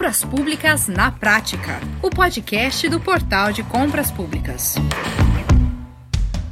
[0.00, 4.76] Compras Públicas na Prática, o podcast do Portal de Compras Públicas.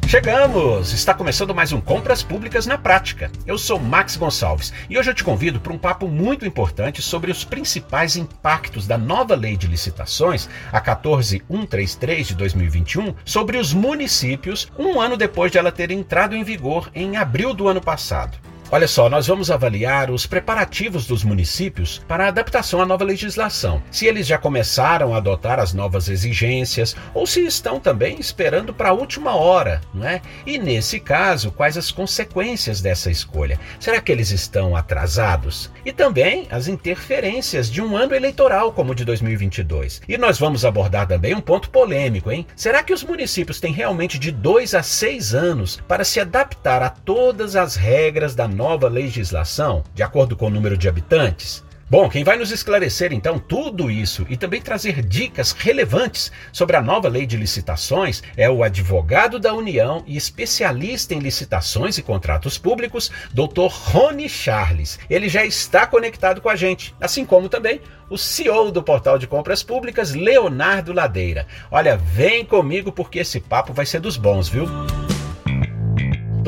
[0.06, 0.92] Chegamos!
[0.92, 3.32] Está começando mais um Compras Públicas na Prática.
[3.46, 7.30] Eu sou Max Gonçalves e hoje eu te convido para um papo muito importante sobre
[7.30, 14.70] os principais impactos da nova lei de licitações, a 14133 de 2021, sobre os municípios,
[14.78, 18.36] um ano depois de ela ter entrado em vigor em abril do ano passado.
[18.70, 23.82] Olha só, nós vamos avaliar os preparativos dos municípios para a adaptação à nova legislação.
[23.90, 28.90] Se eles já começaram a adotar as novas exigências ou se estão também esperando para
[28.90, 30.20] a última hora, não é?
[30.44, 33.58] E nesse caso, quais as consequências dessa escolha?
[33.80, 35.72] Será que eles estão atrasados?
[35.82, 40.02] E também as interferências de um ano eleitoral como o de 2022.
[40.06, 42.46] E nós vamos abordar também um ponto polêmico, hein?
[42.54, 46.90] Será que os municípios têm realmente de dois a seis anos para se adaptar a
[46.90, 51.62] todas as regras da nova legislação, de acordo com o número de habitantes?
[51.88, 56.82] Bom, quem vai nos esclarecer então tudo isso e também trazer dicas relevantes sobre a
[56.82, 62.58] nova lei de licitações é o advogado da União e especialista em licitações e contratos
[62.58, 63.68] públicos, Dr.
[63.70, 64.98] Rony Charles.
[65.08, 69.28] Ele já está conectado com a gente, assim como também o CEO do Portal de
[69.28, 71.46] Compras Públicas, Leonardo Ladeira.
[71.70, 74.66] Olha, vem comigo porque esse papo vai ser dos bons, viu?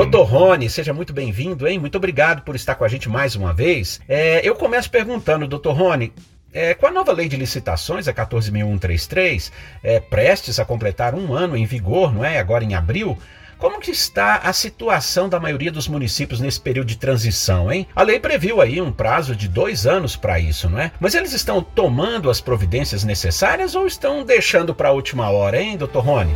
[0.01, 1.79] Doutor Rony, seja muito bem-vindo, hein?
[1.79, 4.01] Muito obrigado por estar com a gente mais uma vez.
[4.09, 6.11] É, eu começo perguntando, doutor Rony,
[6.55, 11.55] é, com a nova lei de licitações, a 14.133, é, prestes a completar um ano
[11.55, 12.39] em vigor, não é?
[12.39, 13.19] Agora em abril,
[13.59, 17.87] como que está a situação da maioria dos municípios nesse período de transição, hein?
[17.95, 20.93] A lei previu aí um prazo de dois anos para isso, não é?
[20.99, 25.77] Mas eles estão tomando as providências necessárias ou estão deixando para a última hora, hein,
[25.77, 26.35] doutor Rony?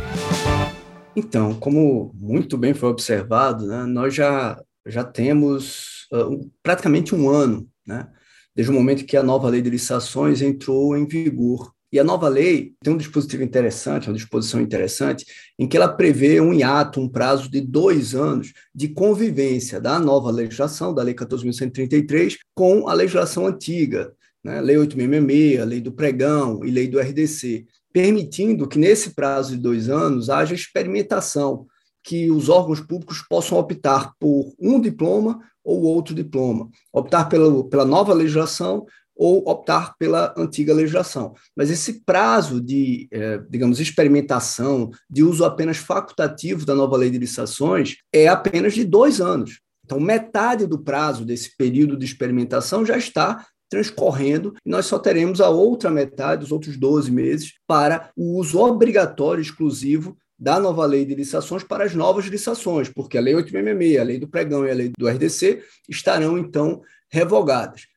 [1.15, 7.67] Então, como muito bem foi observado, né, nós já, já temos uh, praticamente um ano,
[7.87, 8.07] né,
[8.53, 11.73] desde o momento que a nova lei de licitações entrou em vigor.
[11.91, 15.25] E a nova lei tem um dispositivo interessante, uma disposição interessante,
[15.57, 20.29] em que ela prevê um hiato, um prazo de dois anos de convivência da nova
[20.29, 24.11] legislação, da Lei 14.133, com a legislação antiga,
[24.43, 24.59] né?
[24.59, 29.87] Lei 8.666, Lei do Pregão e Lei do RDC permitindo que, nesse prazo de dois
[29.87, 31.65] anos, haja experimentação,
[32.03, 37.85] que os órgãos públicos possam optar por um diploma ou outro diploma, optar pela, pela
[37.85, 38.85] nova legislação
[39.15, 41.35] ou optar pela antiga legislação.
[41.55, 47.17] Mas esse prazo de, eh, digamos, experimentação, de uso apenas facultativo da nova lei de
[47.17, 49.61] licitações, é apenas de dois anos.
[49.85, 55.41] Então, metade do prazo desse período de experimentação já está transcorrendo e nós só teremos
[55.41, 61.05] a outra metade, os outros 12 meses, para o uso obrigatório exclusivo da nova lei
[61.05, 64.71] de licitações para as novas licitações, porque a lei 866, a lei do pregão e
[64.71, 67.87] a lei do RDC estarão então revogadas.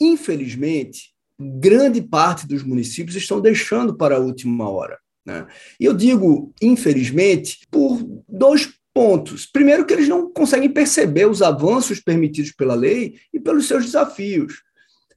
[0.00, 4.98] Infelizmente, grande parte dos municípios estão deixando para a última hora.
[5.24, 5.46] Né?
[5.78, 9.46] E eu digo, infelizmente, por dois pontos.
[9.46, 14.62] Primeiro, que eles não conseguem perceber os avanços permitidos pela lei e pelos seus desafios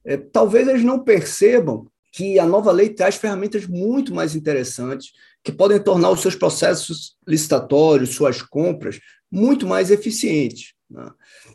[0.06, 5.12] é, talvez eles não percebam que a nova lei traz ferramentas muito mais interessantes
[5.44, 8.98] que podem tornar os seus processos licitatórios, suas compras,
[9.30, 10.72] muito mais eficientes.
[10.90, 11.10] Né?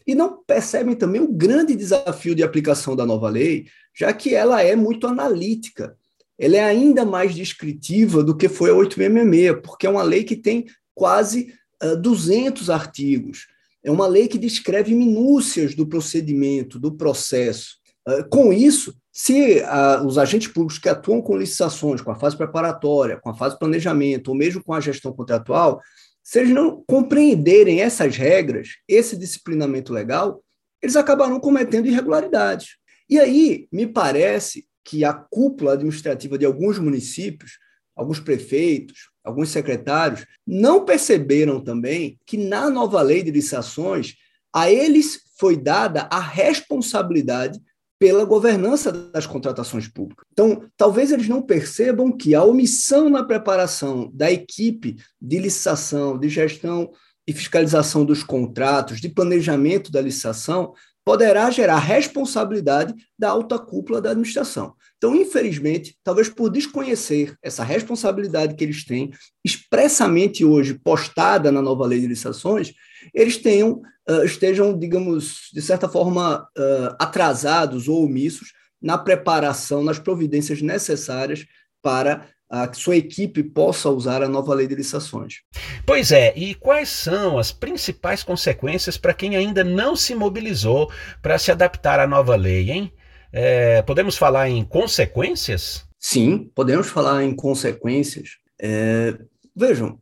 [0.05, 3.65] E não percebem também o grande desafio de aplicação da nova lei,
[3.97, 5.97] já que ela é muito analítica.
[6.37, 10.35] Ela é ainda mais descritiva do que foi a 866, porque é uma lei que
[10.35, 11.53] tem quase
[11.83, 13.47] uh, 200 artigos.
[13.83, 17.80] É uma lei que descreve minúcias do procedimento, do processo.
[18.05, 22.37] Ah, com isso, se uh, os agentes públicos que atuam com licitações, com a fase
[22.37, 25.81] preparatória, com a fase planejamento, ou mesmo com a gestão contratual,
[26.23, 30.43] se eles não compreenderem essas regras, esse disciplinamento legal,
[30.81, 32.77] eles acabarão cometendo irregularidades.
[33.09, 37.59] E aí, me parece que a cúpula administrativa de alguns municípios,
[37.95, 44.15] alguns prefeitos, alguns secretários, não perceberam também que na nova lei de licitações,
[44.53, 47.59] a eles foi dada a responsabilidade
[48.01, 50.25] pela governança das contratações públicas.
[50.33, 56.27] Então, talvez eles não percebam que a omissão na preparação da equipe de licitação, de
[56.27, 56.89] gestão
[57.27, 60.73] e fiscalização dos contratos, de planejamento da licitação,
[61.05, 64.73] poderá gerar responsabilidade da alta cúpula da administração.
[64.97, 69.11] Então, infelizmente, talvez por desconhecer essa responsabilidade que eles têm,
[69.45, 72.73] expressamente hoje postada na nova lei de licitações,
[73.13, 73.81] eles tenham,
[74.23, 76.47] estejam, digamos, de certa forma,
[76.99, 81.45] atrasados ou omissos na preparação, nas providências necessárias
[81.81, 85.35] para a que sua equipe possa usar a nova lei de licitações.
[85.85, 91.37] Pois é, e quais são as principais consequências para quem ainda não se mobilizou para
[91.37, 92.91] se adaptar à nova lei, hein?
[93.31, 95.85] é, podemos falar em consequências?
[95.97, 98.37] Sim, podemos falar em consequências.
[98.59, 99.17] É,
[99.55, 99.99] vejam,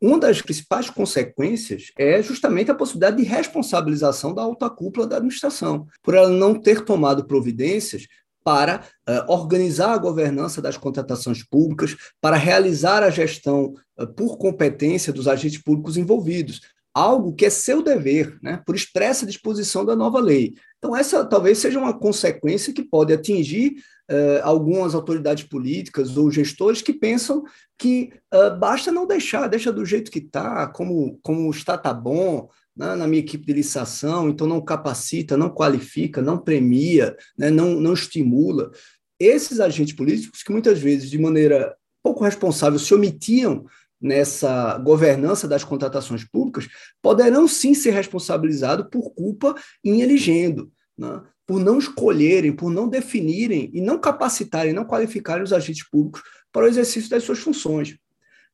[0.00, 5.86] uma das principais consequências é justamente a possibilidade de responsabilização da alta cúpula da administração,
[6.02, 8.06] por ela não ter tomado providências
[8.44, 15.14] para uh, organizar a governança das contratações públicas, para realizar a gestão uh, por competência
[15.14, 16.60] dos agentes públicos envolvidos,
[16.92, 20.52] algo que é seu dever, né, por expressa disposição da nova lei.
[20.78, 23.76] Então, essa talvez seja uma consequência que pode atingir
[24.10, 27.44] uh, algumas autoridades políticas ou gestores que pensam
[27.78, 28.12] que
[28.58, 33.06] basta não deixar, deixa do jeito que está, como, como está, tá bom, né, na
[33.06, 38.70] minha equipe de licitação, então não capacita, não qualifica, não premia, né, não, não estimula.
[39.18, 43.64] Esses agentes políticos que muitas vezes, de maneira pouco responsável, se omitiam
[44.00, 46.68] nessa governança das contratações públicas,
[47.00, 51.22] poderão sim ser responsabilizados por culpa em elegendo, né?
[51.46, 56.64] Por não escolherem, por não definirem e não capacitarem, não qualificarem os agentes públicos para
[56.64, 57.96] o exercício das suas funções.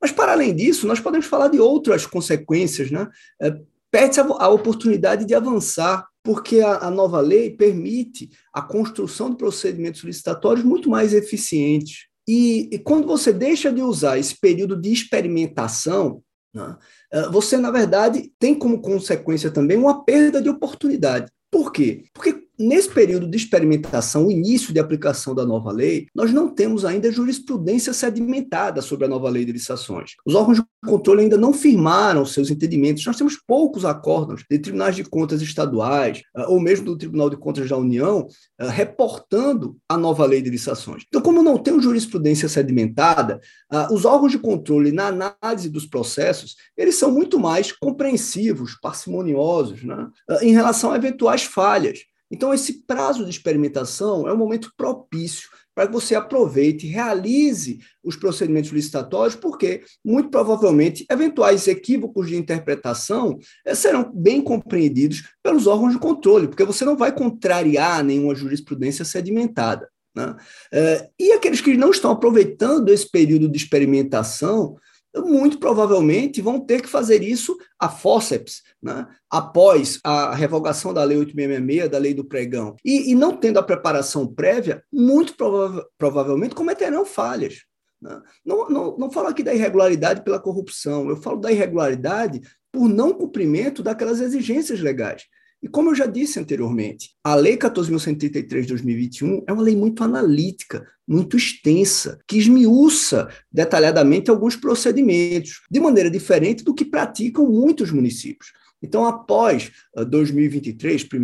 [0.00, 3.08] Mas, para além disso, nós podemos falar de outras consequências, né?
[3.40, 3.54] É,
[3.90, 10.02] perde-se a, oportunidade de avançar, porque a, a, nova lei permite a construção de procedimentos
[10.02, 12.06] licitatórios muito mais eficientes.
[12.26, 16.22] E, e quando você deixa de usar esse período de experimentação,
[16.54, 16.76] né,
[17.12, 21.30] eh, você, na verdade, tem como consequência também uma perda de oportunidade.
[21.50, 22.04] Por quê?
[22.14, 26.84] Porque Nesse período de experimentação, o início de aplicação da nova lei, nós não temos
[26.84, 30.10] ainda jurisprudência sedimentada sobre a nova lei de licitações.
[30.26, 33.06] Os órgãos de controle ainda não firmaram seus entendimentos.
[33.06, 37.38] Nós temos poucos acordos de tribunais de contas estaduais, ah, ou mesmo do Tribunal de
[37.38, 38.28] Contas da União,
[38.58, 41.04] ah, reportando a nova lei de licitações.
[41.08, 43.40] Então, como não tem jurisprudência sedimentada,
[43.70, 49.82] ah, os órgãos de controle, na análise dos processos, eles são muito mais compreensivos, parcimoniosos,
[49.82, 50.08] né,
[50.42, 52.09] em relação a eventuais falhas.
[52.30, 57.78] Então, esse prazo de experimentação é um momento propício para que você aproveite e realize
[58.04, 65.66] os procedimentos licitatórios, porque, muito provavelmente, eventuais equívocos de interpretação eh, serão bem compreendidos pelos
[65.66, 69.88] órgãos de controle, porque você não vai contrariar nenhuma jurisprudência sedimentada.
[70.14, 70.36] Né?
[70.72, 74.76] Eh, e aqueles que não estão aproveitando esse período de experimentação
[75.16, 79.06] muito provavelmente vão ter que fazer isso a fórceps, né?
[79.28, 82.76] após a revogação da Lei 8666, da Lei do Pregão.
[82.84, 87.64] E, e não tendo a preparação prévia, muito prova provavelmente cometerão falhas.
[88.00, 88.20] Né?
[88.44, 92.40] Não, não, não falo aqui da irregularidade pela corrupção, eu falo da irregularidade
[92.72, 95.24] por não cumprimento daquelas exigências legais.
[95.62, 100.02] E como eu já disse anteriormente, a Lei 14.133 de 2021 é uma lei muito
[100.02, 107.90] analítica, muito extensa, que esmiuça detalhadamente alguns procedimentos, de maneira diferente do que praticam muitos
[107.90, 108.52] municípios.
[108.82, 109.70] Então, após
[110.08, 111.16] 2023, ah,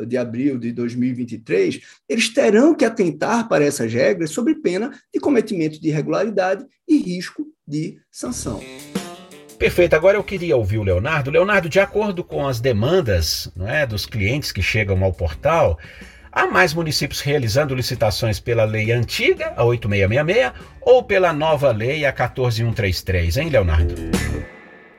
[0.00, 5.18] 1 de abril de 2023, eles terão que atentar para essas regras sob pena de
[5.18, 8.60] cometimento de irregularidade e risco de sanção.
[9.58, 9.94] Perfeito.
[9.94, 11.30] Agora eu queria ouvir o Leonardo.
[11.30, 15.78] Leonardo, de acordo com as demandas não é, dos clientes que chegam ao portal,
[16.30, 22.12] há mais municípios realizando licitações pela lei antiga, a 8666, ou pela nova lei, a
[22.12, 23.94] 14133, hein, Leonardo?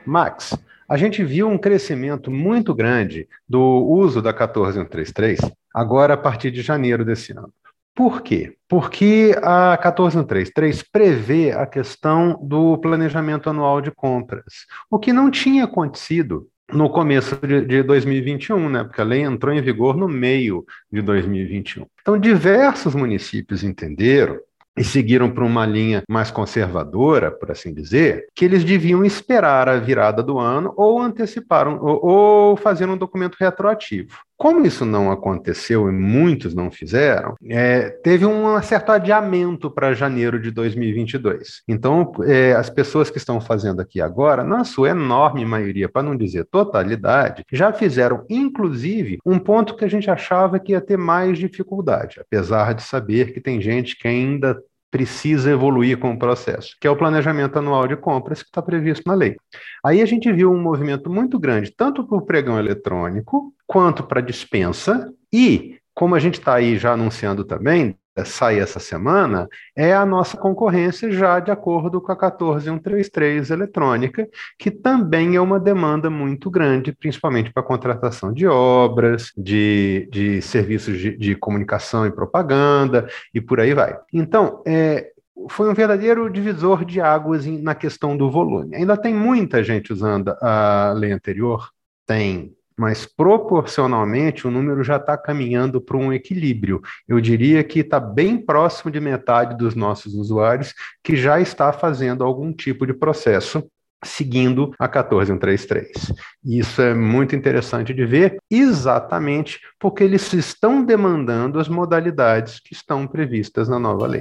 [0.04, 0.56] Max,
[0.88, 5.40] a gente viu um crescimento muito grande do uso da 14133
[5.74, 7.52] agora a partir de janeiro desse ano.
[7.96, 8.54] Por quê?
[8.68, 15.64] Porque a 14.3.3 prevê a questão do planejamento anual de compras, o que não tinha
[15.64, 18.84] acontecido no começo de, de 2021, né?
[18.84, 21.86] Porque a lei entrou em vigor no meio de 2021.
[22.02, 24.38] Então, diversos municípios entenderam
[24.76, 29.78] e seguiram por uma linha mais conservadora, por assim dizer, que eles deviam esperar a
[29.78, 34.18] virada do ano ou anteciparam ou, ou fazer um documento retroativo.
[34.36, 40.40] Como isso não aconteceu e muitos não fizeram, é, teve um certo adiamento para janeiro
[40.40, 41.62] de 2022.
[41.66, 46.14] Então, é, as pessoas que estão fazendo aqui agora, na sua enorme maioria, para não
[46.14, 51.38] dizer totalidade, já fizeram, inclusive, um ponto que a gente achava que ia ter mais
[51.38, 56.86] dificuldade, apesar de saber que tem gente que ainda precisa evoluir com o processo, que
[56.86, 59.36] é o planejamento anual de compras que está previsto na lei.
[59.84, 64.20] Aí a gente viu um movimento muito grande, tanto para o pregão eletrônico, quanto para
[64.20, 70.06] dispensa, e, como a gente está aí já anunciando também, sai essa semana, é a
[70.06, 76.50] nossa concorrência já de acordo com a 14133 eletrônica, que também é uma demanda muito
[76.50, 83.40] grande, principalmente para contratação de obras, de, de serviços de, de comunicação e propaganda, e
[83.40, 83.96] por aí vai.
[84.12, 85.10] Então, é,
[85.50, 88.76] foi um verdadeiro divisor de águas na questão do volume.
[88.76, 91.70] Ainda tem muita gente usando a lei anterior,
[92.06, 96.82] tem mas proporcionalmente o número já está caminhando para um equilíbrio.
[97.08, 102.22] Eu diria que está bem próximo de metade dos nossos usuários que já está fazendo
[102.22, 103.66] algum tipo de processo
[104.04, 106.12] seguindo a 14133.
[106.44, 113.06] Isso é muito interessante de ver, exatamente porque eles estão demandando as modalidades que estão
[113.06, 114.20] previstas na nova lei.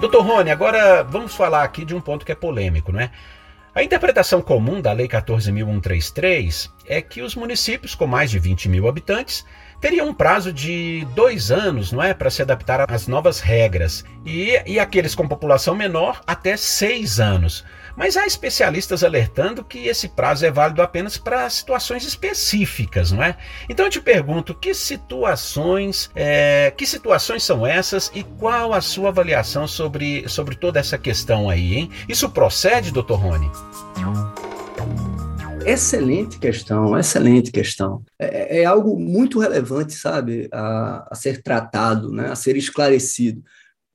[0.00, 3.10] Doutor Rony, agora vamos falar aqui de um ponto que é polêmico, não é?
[3.72, 8.88] A interpretação comum da Lei 14.133 é que os municípios com mais de 20 mil
[8.88, 9.46] habitantes
[9.80, 14.60] teriam um prazo de dois anos, não é, para se adaptar às novas regras, e,
[14.66, 17.64] e aqueles com população menor até seis anos.
[17.96, 23.36] Mas há especialistas alertando que esse prazo é válido apenas para situações específicas, não é?
[23.68, 29.08] Então eu te pergunto, que situações, é, que situações são essas e qual a sua
[29.08, 31.90] avaliação sobre, sobre toda essa questão aí, hein?
[32.08, 33.50] Isso procede, doutor Rony?
[35.66, 38.02] Excelente questão, excelente questão.
[38.18, 43.42] É, é algo muito relevante, sabe, a, a ser tratado, né, a ser esclarecido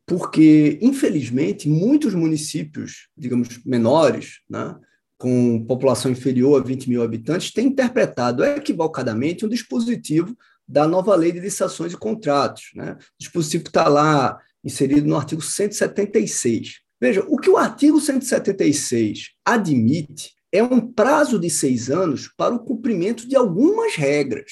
[0.05, 4.75] porque, infelizmente, muitos municípios, digamos, menores, né,
[5.17, 11.31] com população inferior a 20 mil habitantes, têm interpretado equivocadamente um dispositivo da nova lei
[11.31, 12.71] de licitações e contratos.
[12.75, 12.91] Né?
[12.93, 16.81] O dispositivo está lá inserido no artigo 176.
[16.99, 22.59] Veja, o que o artigo 176 admite é um prazo de seis anos para o
[22.59, 24.51] cumprimento de algumas regras.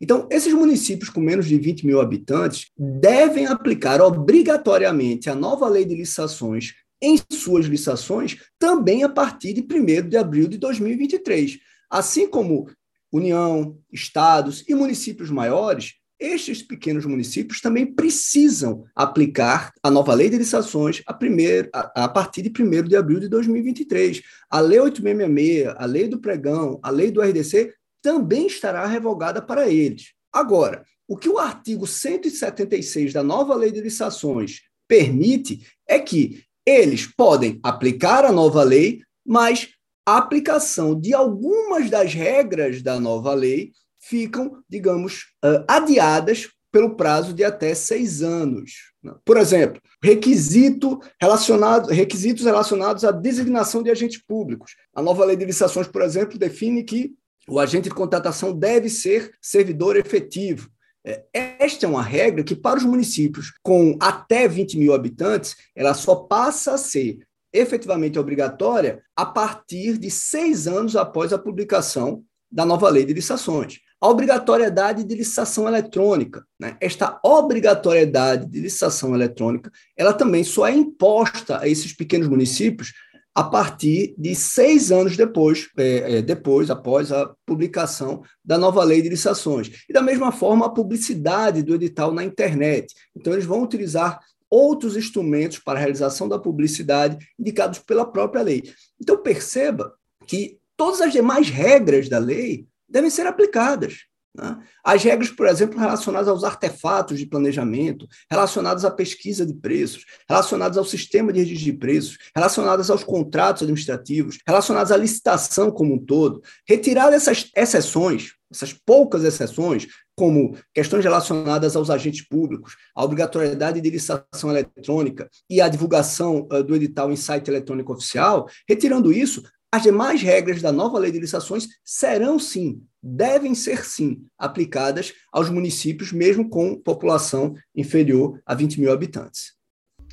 [0.00, 5.84] Então, esses municípios com menos de 20 mil habitantes devem aplicar obrigatoriamente a nova lei
[5.84, 11.58] de licitações em suas licitações também a partir de 1 de abril de 2023.
[11.90, 12.68] Assim como
[13.12, 20.38] União, estados e municípios maiores, estes pequenos municípios também precisam aplicar a nova lei de
[20.38, 24.22] licitações a, primeiro, a, a, partir de 1 de abril de 2023.
[24.50, 27.72] A Lei 8666, a Lei do Pregão, a Lei do RDC
[28.06, 30.12] também estará revogada para eles.
[30.32, 37.04] Agora, o que o artigo 176 da nova lei de licitações permite é que eles
[37.04, 39.70] podem aplicar a nova lei, mas
[40.06, 45.32] a aplicação de algumas das regras da nova lei ficam, digamos,
[45.66, 48.92] adiadas pelo prazo de até seis anos.
[49.24, 54.76] Por exemplo, requisito relacionado, requisitos relacionados à designação de agentes públicos.
[54.94, 57.16] A nova lei de licitações, por exemplo, define que
[57.48, 60.68] o agente de contratação deve ser servidor efetivo.
[61.04, 65.94] É, esta é uma regra que, para os municípios com até 20 mil habitantes, ela
[65.94, 67.18] só passa a ser
[67.52, 73.78] efetivamente obrigatória a partir de seis anos após a publicação da nova lei de licitações.
[74.00, 76.44] A obrigatoriedade de licitação eletrônica.
[76.60, 76.76] Né?
[76.80, 82.92] Esta obrigatoriedade de licitação eletrônica, ela também só é imposta a esses pequenos municípios
[83.36, 89.02] a partir de seis anos depois, é, é, depois, após a publicação da nova lei
[89.02, 89.84] de licitações.
[89.86, 92.94] E da mesma forma, a publicidade do edital na internet.
[93.14, 98.72] Então, eles vão utilizar outros instrumentos para a realização da publicidade indicados pela própria lei.
[98.98, 99.92] Então, perceba
[100.26, 104.06] que todas as demais regras da lei devem ser aplicadas.
[104.36, 104.58] Né?
[104.84, 110.76] As regras, por exemplo, relacionadas aos artefatos de planejamento, relacionadas à pesquisa de preços, relacionadas
[110.76, 115.98] ao sistema de registro de preços, relacionadas aos contratos administrativos, relacionadas à licitação como um
[115.98, 123.80] todo, retirar essas exceções, essas poucas exceções, como questões relacionadas aos agentes públicos, a obrigatoriedade
[123.80, 129.42] de licitação eletrônica e a divulgação uh, do edital em site eletrônico oficial, retirando isso,
[129.70, 135.48] as demais regras da nova lei de licitações serão sim devem ser, sim, aplicadas aos
[135.48, 139.54] municípios, mesmo com população inferior a 20 mil habitantes.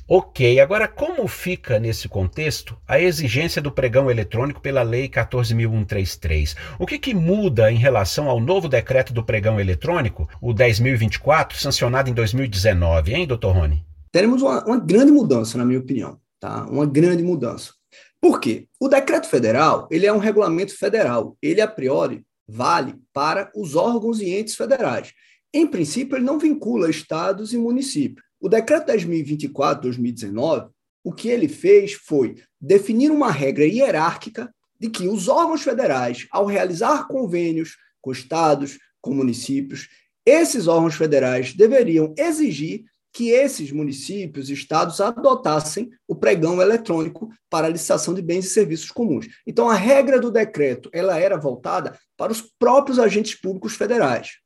[0.06, 6.54] Ok, agora como fica nesse contexto a exigência do pregão eletrônico pela Lei 14.133?
[6.78, 12.10] O que, que muda em relação ao novo decreto do pregão eletrônico, o 10.024, sancionado
[12.10, 13.82] em 2019, hein, doutor Rony?
[14.12, 16.66] Teremos uma, uma grande mudança, na minha opinião, tá?
[16.66, 17.72] Uma grande mudança.
[18.20, 18.68] Por quê?
[18.78, 21.36] O decreto federal, ele é um regulamento federal.
[21.42, 25.12] Ele, a priori, vale para os órgãos e entes federais.
[25.52, 28.24] Em princípio, ele não vincula estados e municípios.
[28.40, 30.68] O decreto 10.024/2019,
[31.02, 36.44] o que ele fez foi definir uma regra hierárquica de que os órgãos federais, ao
[36.44, 39.88] realizar convênios com estados, com municípios,
[40.26, 42.84] esses órgãos federais deveriam exigir
[43.14, 48.50] que esses municípios e estados adotassem o pregão eletrônico para a licitação de bens e
[48.50, 49.28] serviços comuns.
[49.46, 54.38] Então, a regra do decreto ela era voltada para os próprios agentes públicos federais,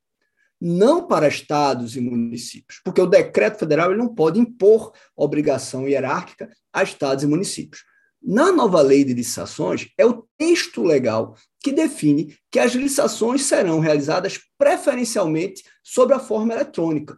[0.61, 6.51] não para estados e municípios, porque o decreto federal ele não pode impor obrigação hierárquica
[6.71, 7.83] a estados e municípios.
[8.21, 13.81] na nova lei de licitações, é o texto legal que define que as licitações serão
[13.81, 17.17] realizadas preferencialmente sobre a forma eletrônica.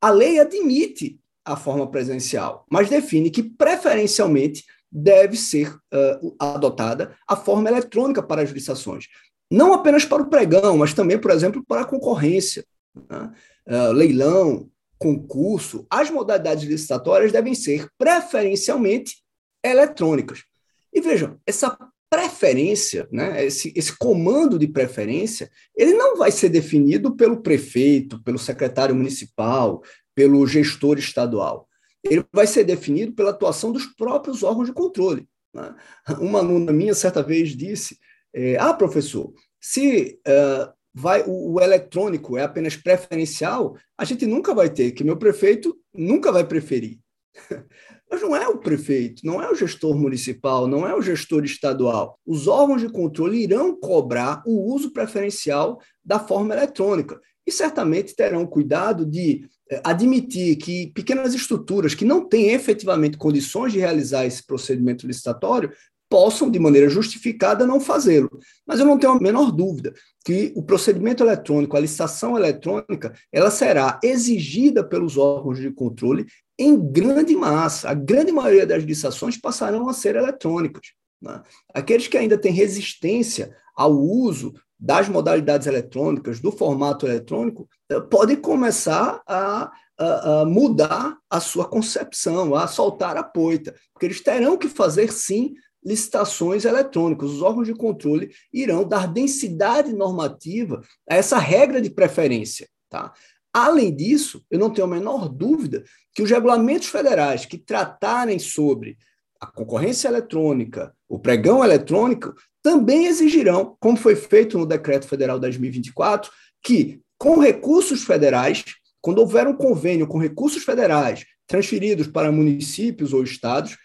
[0.00, 7.36] A lei admite a forma presencial, mas define que preferencialmente deve ser uh, adotada a
[7.36, 9.06] forma eletrônica para as licitações.
[9.50, 12.64] Não apenas para o pregão, mas também, por exemplo, para a concorrência,
[13.08, 13.32] né?
[13.68, 15.86] uh, leilão, concurso.
[15.90, 19.22] As modalidades licitatórias devem ser preferencialmente
[19.64, 20.44] eletrônicas.
[20.92, 21.76] E vejam, essa
[22.10, 28.38] preferência, né, esse, esse comando de preferência, ele não vai ser definido pelo prefeito, pelo
[28.38, 29.80] secretário municipal,
[30.14, 31.68] pelo gestor estadual.
[32.02, 35.28] Ele vai ser definido pela atuação dos próprios órgãos de controle.
[35.54, 35.74] Né?
[36.18, 37.98] Uma aluna minha certa vez disse:
[38.34, 44.54] é, Ah, professor, se uh, vai o, o, eletrônico é apenas preferencial, a gente nunca
[44.54, 46.98] vai ter, que meu prefeito nunca vai preferir.
[48.10, 52.18] Mas não é o prefeito, não é o gestor municipal, não é o gestor estadual.
[52.26, 58.46] Os órgãos de controle irão cobrar o uso preferencial da forma eletrônica e certamente terão
[58.46, 64.44] cuidado de eh, admitir que pequenas estruturas que não têm efetivamente condições de realizar esse
[64.44, 65.72] procedimento licitatório
[66.10, 68.28] possam, de maneira justificada, não fazê-lo.
[68.66, 73.50] Mas eu não tenho a menor dúvida que o procedimento eletrônico, a licitação eletrônica, ela
[73.50, 76.26] será exigida pelos órgãos de controle
[76.60, 77.88] em grande massa.
[77.88, 80.88] A grande maioria das licitações passarão a ser eletrônicas.
[81.20, 81.42] Né?
[81.72, 88.36] Aqueles que ainda têm resistência ao uso das modalidades eletrônicas, do formato eletrônico, eh, podem
[88.36, 94.56] começar a, a, a, mudar a sua concepção, a soltar a poita, porque eles terão
[94.56, 97.30] que fazer, sim, licitações eletrônicas.
[97.30, 102.68] Os órgãos de controle irão dar densidade normativa a essa regra de preferência.
[102.88, 103.12] Tá?
[103.52, 105.82] Além disso, eu não tenho a menor dúvida
[106.14, 108.96] que os regulamentos federais que tratarem sobre
[109.40, 116.30] a concorrência eletrônica, o pregão eletrônico, também exigirão, como foi feito no Decreto Federal 2024,
[116.62, 118.64] que, com recursos federais,
[119.00, 123.76] quando houver um convênio com recursos federais transferidos para municípios ou estados,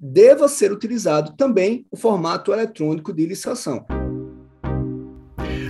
[0.00, 3.84] deva ser utilizado também o formato eletrônico de licitação.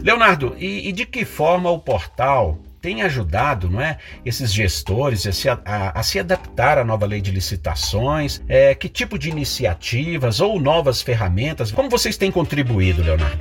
[0.05, 5.33] Leonardo, e, e de que forma o portal tem ajudado não é, esses gestores a
[5.33, 8.43] se, a, a se adaptar à nova lei de licitações?
[8.49, 11.71] É, que tipo de iniciativas ou novas ferramentas?
[11.71, 13.39] Como vocês têm contribuído, Leonardo?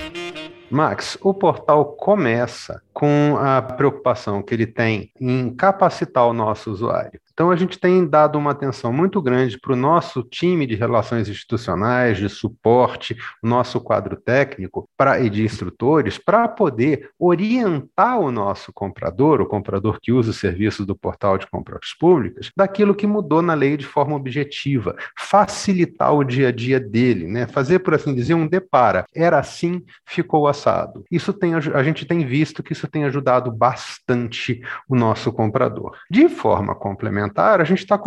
[0.70, 7.20] Max, o portal começa com a preocupação que ele tem em capacitar o nosso usuário.
[7.42, 11.28] Então, a gente tem dado uma atenção muito grande para o nosso time de relações
[11.28, 18.72] institucionais, de suporte, nosso quadro técnico pra, e de instrutores, para poder orientar o nosso
[18.72, 23.42] comprador, o comprador que usa os serviços do portal de compras públicas, daquilo que mudou
[23.42, 27.48] na lei de forma objetiva, facilitar o dia a dia dele, né?
[27.48, 29.04] fazer, por assim dizer, um depara.
[29.16, 31.04] Era assim, ficou assado.
[31.10, 35.98] Isso tem, a gente tem visto que isso tem ajudado bastante o nosso comprador.
[36.08, 37.98] De forma complementar, a gente está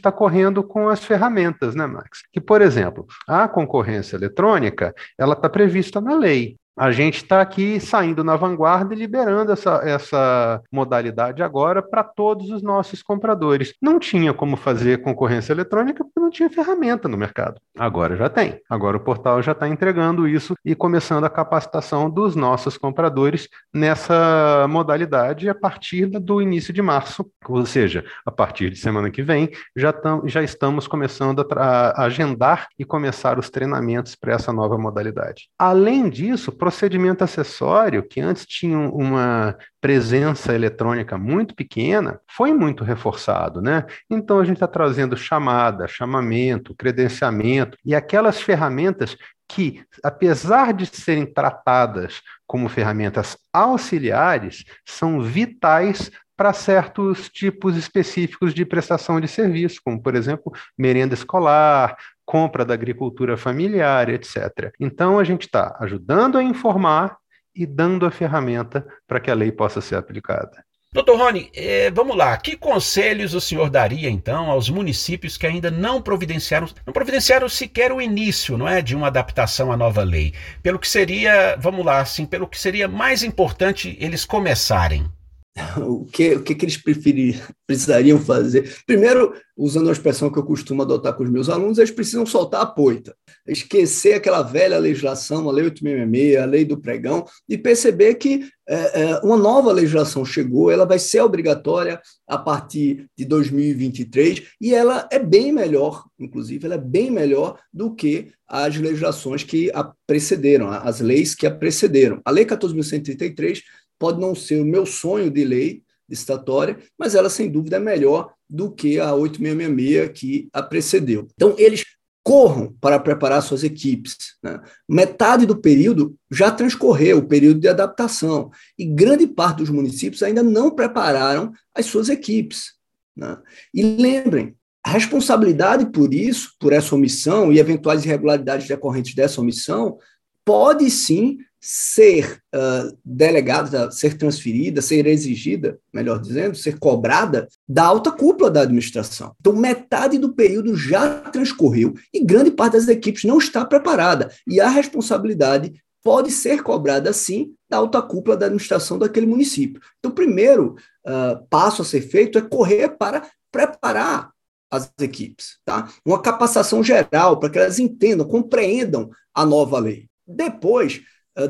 [0.00, 2.22] tá correndo com as ferramentas, né, Max?
[2.32, 7.78] Que, por exemplo, a concorrência eletrônica, ela está prevista na lei a gente está aqui
[7.78, 13.74] saindo na vanguarda e liberando essa, essa modalidade agora para todos os nossos compradores.
[13.80, 17.60] Não tinha como fazer concorrência eletrônica porque não tinha ferramenta no mercado.
[17.78, 18.60] Agora já tem.
[18.68, 24.66] Agora o portal já está entregando isso e começando a capacitação dos nossos compradores nessa
[24.68, 27.24] modalidade a partir do início de março.
[27.48, 32.04] Ou seja, a partir de semana que vem, já, tam, já estamos começando a, a
[32.04, 35.48] agendar e começar os treinamentos para essa nova modalidade.
[35.58, 43.60] Além disso, procedimento acessório, que antes tinha uma presença eletrônica muito pequena, foi muito reforçado,
[43.60, 43.84] né?
[44.08, 49.14] Então a gente está trazendo chamada, chamamento, credenciamento e aquelas ferramentas
[49.46, 58.64] que, apesar de serem tratadas como ferramentas auxiliares, são vitais para certos tipos específicos de
[58.64, 61.94] prestação de serviço, como, por exemplo, merenda escolar,
[62.24, 64.72] compra da agricultura familiar, etc.
[64.80, 67.16] Então, a gente está ajudando a informar
[67.54, 70.64] e dando a ferramenta para que a lei possa ser aplicada.
[70.94, 72.36] Doutor Rony, eh, vamos lá.
[72.36, 77.90] Que conselhos o senhor daria, então, aos municípios que ainda não providenciaram, não providenciaram sequer
[77.90, 80.32] o início, não é, de uma adaptação à nova lei?
[80.62, 85.10] Pelo que seria, vamos lá, assim, pelo que seria mais importante eles começarem?
[85.86, 88.76] o que, o que, que eles preferir, precisariam fazer?
[88.86, 92.62] Primeiro, usando a expressão que eu costumo adotar com os meus alunos, eles precisam soltar
[92.62, 93.14] a poita,
[93.46, 99.02] esquecer aquela velha legislação, a Lei 866, a Lei do Pregão, e perceber que é,
[99.02, 105.08] é, uma nova legislação chegou, ela vai ser obrigatória a partir de 2023, e ela
[105.12, 110.68] é bem melhor, inclusive, ela é bem melhor do que as legislações que a precederam,
[110.68, 112.20] as leis que a precederam.
[112.24, 113.60] A Lei 14.133
[113.98, 118.32] pode não ser o meu sonho de lei estatória, mas ela, sem dúvida, é melhor
[118.48, 121.26] do que a 8666 que a precedeu.
[121.34, 121.84] Então, eles
[122.22, 124.16] corram para preparar suas equipes.
[124.42, 124.58] Né?
[124.88, 130.42] Metade do período já transcorreu, o período de adaptação, e grande parte dos municípios ainda
[130.42, 132.72] não prepararam as suas equipes.
[133.14, 133.36] Né?
[133.72, 139.98] E lembrem, a responsabilidade por isso, por essa omissão e eventuais irregularidades decorrentes dessa omissão,
[140.44, 148.12] pode sim ser uh, delegada, ser transferida, ser exigida, melhor dizendo, ser cobrada da alta
[148.12, 149.34] cúpula da administração.
[149.40, 154.30] Então, metade do período já transcorreu e grande parte das equipes não está preparada.
[154.46, 155.72] E a responsabilidade
[156.02, 159.80] pode ser cobrada, sim, da alta cúpula da administração daquele município.
[159.98, 164.32] Então, o primeiro uh, passo a ser feito é correr para preparar
[164.70, 165.88] as equipes, tá?
[166.04, 170.08] Uma capacitação geral para que elas entendam, compreendam a nova lei.
[170.26, 171.00] Depois,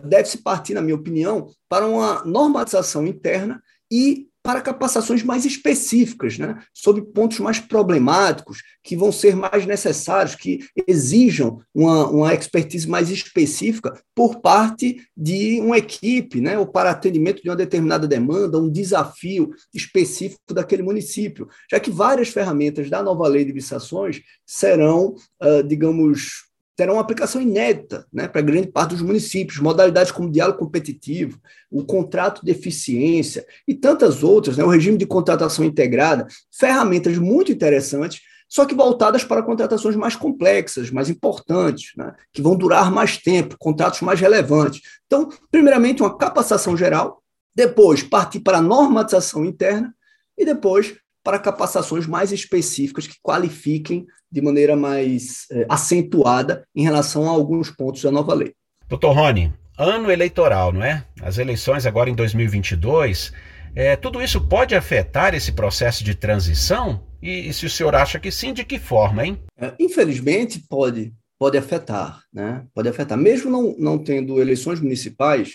[0.05, 6.62] deve-se partir, na minha opinião, para uma normalização interna e para capacitações mais específicas, né,
[6.75, 13.11] sobre pontos mais problemáticos, que vão ser mais necessários, que exijam uma, uma expertise mais
[13.11, 18.70] específica por parte de uma equipe, né, ou para atendimento de uma determinada demanda, um
[18.70, 25.62] desafio específico daquele município, já que várias ferramentas da nova lei de licitações serão, uh,
[25.66, 26.44] digamos,
[26.77, 31.39] terão uma aplicação inédita né, para grande parte dos municípios, modalidades como diálogo competitivo,
[31.71, 37.53] o contrato de eficiência e tantas outras, né, o regime de contratação integrada, ferramentas muito
[37.53, 43.19] interessantes, só que voltadas para contratações mais complexas, mais importantes, né, que vão durar mais
[43.19, 44.81] tempo, contratos mais relevantes.
[45.07, 47.23] Então, primeiramente, uma capacitação geral,
[47.55, 49.95] depois partir para a normatização interna
[50.37, 57.29] e depois para capacitações mais específicas que qualifiquem de maneira mais é, acentuada em relação
[57.29, 58.53] a alguns pontos da nova lei.
[58.88, 61.05] Doutor Rony, ano eleitoral, não é?
[61.23, 63.33] As eleições agora em 2022,
[63.77, 67.07] é, tudo isso pode afetar esse processo de transição?
[67.23, 69.38] E, e, se o senhor acha que sim, de que forma, hein?
[69.57, 72.64] É, infelizmente, pode, pode afetar, né?
[72.75, 73.16] Pode afetar.
[73.16, 75.55] Mesmo não, não tendo eleições municipais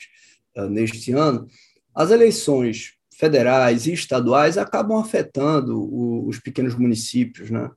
[0.55, 1.47] uh, neste ano,
[1.93, 7.69] as eleições federais e estaduais acabam afetando o, os pequenos municípios, né?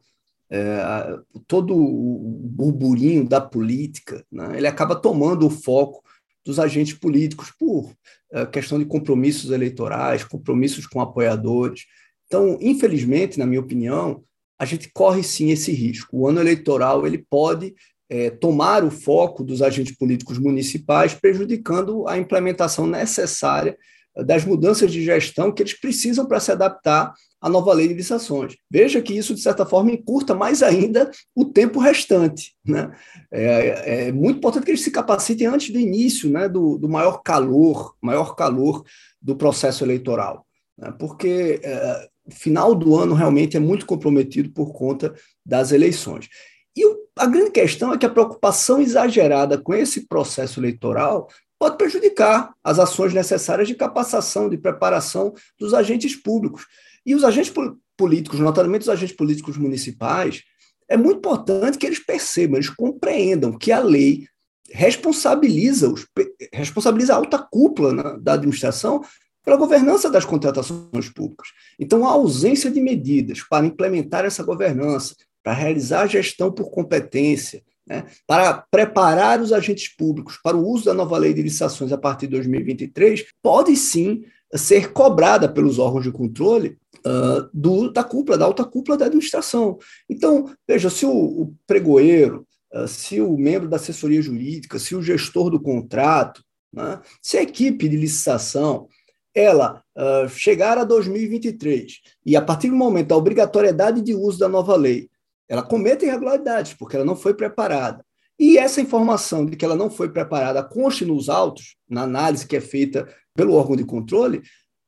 [0.55, 4.59] É, todo o burburinho da política, né?
[4.59, 6.03] ele acaba tomando o foco
[6.45, 7.91] dos agentes políticos por
[8.31, 11.87] é, questão de compromissos eleitorais, compromissos com apoiadores.
[12.27, 14.23] Então, infelizmente, na minha opinião,
[14.59, 16.19] a gente corre sim esse risco.
[16.19, 17.75] O ano eleitoral ele pode
[18.11, 23.75] é, tomar o foco dos agentes políticos municipais, prejudicando a implementação necessária
[24.15, 28.55] das mudanças de gestão que eles precisam para se adaptar à nova lei de licitações.
[28.71, 32.55] Veja que isso, de certa forma, encurta mais ainda o tempo restante.
[32.65, 32.91] Né?
[33.33, 37.21] É, é muito importante que eles se capacitem antes do início né, do, do maior
[37.23, 38.85] calor, maior calor
[39.21, 40.47] do processo eleitoral.
[40.79, 40.95] Né?
[40.97, 45.13] Porque é, o final do ano realmente é muito comprometido por conta
[45.45, 46.29] das eleições.
[46.77, 51.29] E o, a grande questão é que a preocupação exagerada com esse processo eleitoral
[51.59, 56.67] pode prejudicar as ações necessárias de capacitação, de preparação dos agentes públicos.
[57.05, 57.53] E os agentes
[57.97, 60.43] políticos, notadamente os agentes políticos municipais,
[60.89, 64.27] é muito importante que eles percebam, eles compreendam que a lei
[64.71, 66.07] responsabiliza, os,
[66.53, 69.03] responsabiliza a alta cúpula na, da administração
[69.45, 71.49] pela governança das contratações públicas.
[71.79, 77.63] Então, a ausência de medidas para implementar essa governança, para realizar a gestão por competência,
[77.87, 81.99] né, para preparar os agentes públicos para o uso da nova lei de licitações a
[81.99, 88.39] partir de 2023, pode sim ser cobrada pelos órgãos de controle uh, do, da cúpula,
[88.39, 89.79] da alta cúpula da administração.
[90.09, 95.03] Então, veja, se o, o pregoeiro, uh, se o membro da assessoria jurídica, se o
[95.03, 98.89] gestor do contrato, né, se a equipe de licitação
[99.35, 104.49] ela uh, chegar a 2023 e a partir do momento da obrigatoriedade de uso da
[104.49, 105.09] nova lei
[105.53, 108.03] ela comete irregularidades, porque ela não foi preparada.
[108.39, 112.57] E essa informação de que ela não foi preparada conste nos autos, na análise que
[112.57, 114.43] é feita pelo órgão de controle,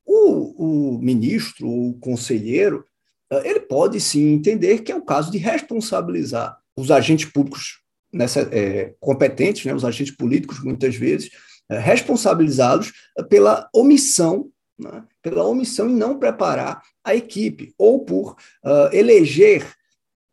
[0.05, 2.85] o, o ministro, o conselheiro,
[3.31, 7.81] eh, ele pode sim entender que é o caso de responsabilizar os agentes públicos
[8.13, 11.29] nessa, é, competentes, né, os agentes políticos, muitas vezes,
[11.69, 12.93] é, responsabilizá-los
[13.29, 19.65] pela omissão né, pela omissão em não preparar a equipe, ou por uh, eleger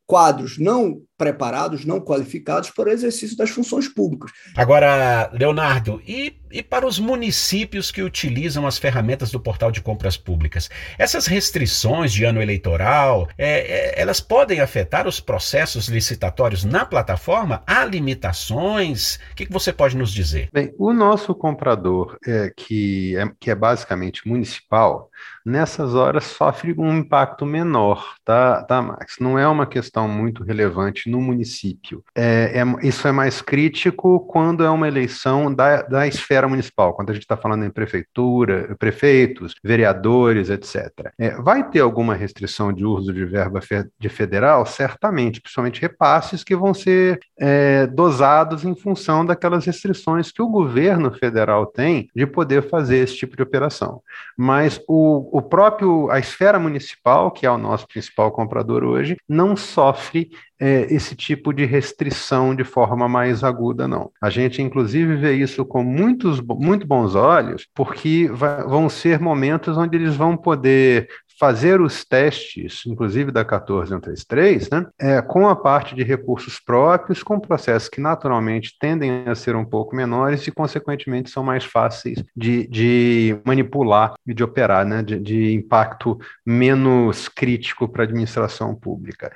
[0.04, 4.32] quadros não preparados, não qualificados para o exercício das funções públicas.
[4.56, 10.16] Agora, Leonardo, e, e para os municípios que utilizam as ferramentas do portal de compras
[10.16, 10.68] públicas?
[10.98, 17.62] Essas restrições de ano eleitoral, é, é, elas podem afetar os processos licitatórios na plataforma?
[17.68, 19.20] Há limitações?
[19.30, 20.48] O que, que você pode nos dizer?
[20.52, 25.08] Bem, o nosso comprador, é, que, é, que é basicamente municipal,
[25.46, 29.16] nessas horas sofre um impacto menor, tá, tá, Max?
[29.20, 32.02] Não é uma questão muito relevante no município.
[32.14, 37.10] É, é, isso é mais crítico quando é uma eleição da, da esfera municipal, quando
[37.10, 41.12] a gente está falando em prefeitura, prefeitos, vereadores, etc.
[41.18, 44.64] É, vai ter alguma restrição de uso de verba fe, de federal?
[44.64, 51.10] Certamente, principalmente repasses que vão ser é, dosados em função daquelas restrições que o governo
[51.12, 54.00] federal tem de poder fazer esse tipo de operação.
[54.36, 59.54] Mas o, o próprio, a esfera municipal, que é o nosso principal comprador hoje, não
[59.54, 60.30] sofre
[60.62, 64.12] é, esse tipo de restrição de forma mais aguda, não.
[64.22, 69.76] A gente, inclusive, vê isso com muitos, muito bons olhos, porque vai, vão ser momentos
[69.76, 75.96] onde eles vão poder fazer os testes, inclusive da 14133, né, é, com a parte
[75.96, 81.30] de recursos próprios, com processos que naturalmente tendem a ser um pouco menores e, consequentemente,
[81.30, 87.88] são mais fáceis de, de manipular e de operar, né, de, de impacto menos crítico
[87.88, 89.32] para a administração pública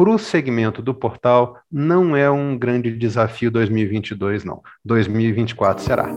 [0.00, 4.62] para o segmento do portal, não é um grande desafio 2022, não.
[4.82, 6.10] 2024 será.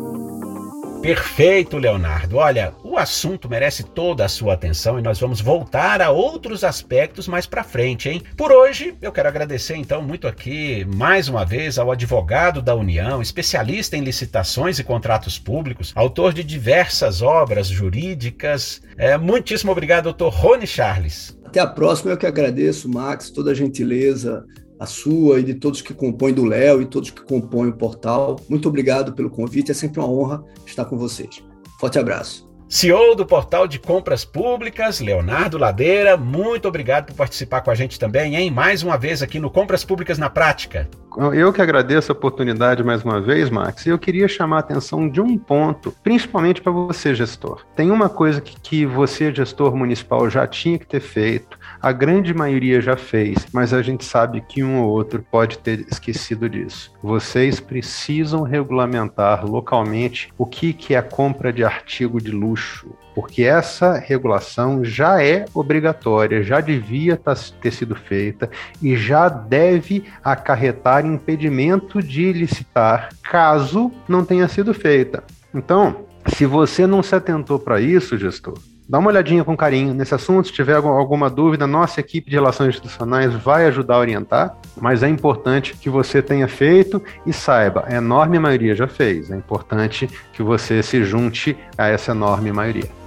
[1.03, 2.37] Perfeito, Leonardo.
[2.37, 7.27] Olha, o assunto merece toda a sua atenção e nós vamos voltar a outros aspectos
[7.27, 8.23] mais para frente, hein?
[8.37, 13.21] Por hoje, eu quero agradecer então muito aqui mais uma vez ao advogado da União,
[13.21, 18.81] especialista em licitações e contratos públicos, autor de diversas obras jurídicas.
[18.95, 21.37] É, muitíssimo obrigado, doutor Rony Charles.
[21.43, 24.45] Até a próxima, eu que agradeço, Max, toda a gentileza,
[24.83, 28.39] a sua e de todos que compõem do Léo e todos que compõem o portal.
[28.49, 31.43] Muito obrigado pelo convite, é sempre uma honra estar com vocês.
[31.79, 32.53] Forte abraço.
[32.73, 37.99] CEO do portal de compras públicas, Leonardo Ladeira, muito obrigado por participar com a gente
[37.99, 38.49] também, hein?
[38.49, 40.89] Mais uma vez aqui no Compras Públicas na Prática.
[41.35, 45.07] Eu que agradeço a oportunidade mais uma vez, Max, e eu queria chamar a atenção
[45.07, 47.63] de um ponto, principalmente para você, gestor.
[47.75, 52.33] Tem uma coisa que, que você, gestor municipal, já tinha que ter feito, a grande
[52.33, 56.93] maioria já fez, mas a gente sabe que um ou outro pode ter esquecido disso.
[57.03, 63.97] Vocês precisam regulamentar localmente o que, que é compra de artigo de luxo, porque essa
[63.97, 68.49] regulação já é obrigatória, já devia tá, ter sido feita
[68.81, 75.21] e já deve acarretar impedimento de licitar caso não tenha sido feita.
[75.53, 80.13] Então, se você não se atentou para isso, gestor, dá uma olhadinha com carinho nesse
[80.13, 80.47] assunto.
[80.47, 85.09] Se tiver alguma dúvida, nossa equipe de relações institucionais vai ajudar a orientar, mas é
[85.09, 89.31] importante que você tenha feito e saiba, a enorme maioria já fez.
[89.31, 93.02] É importante que você se junte a essa enorme maioria.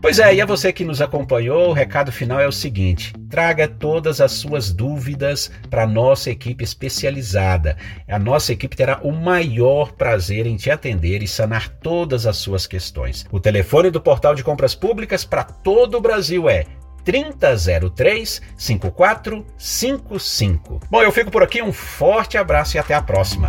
[0.00, 3.66] Pois é, e a você que nos acompanhou, o recado final é o seguinte: traga
[3.66, 7.76] todas as suas dúvidas para a nossa equipe especializada.
[8.08, 12.66] A nossa equipe terá o maior prazer em te atender e sanar todas as suas
[12.66, 13.26] questões.
[13.30, 16.64] O telefone do Portal de Compras Públicas para todo o Brasil é
[17.04, 20.80] 3003 5455.
[20.90, 23.48] Bom, eu fico por aqui, um forte abraço e até a próxima.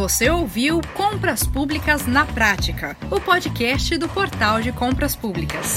[0.00, 5.76] Você ouviu Compras Públicas na Prática, o podcast do Portal de Compras Públicas.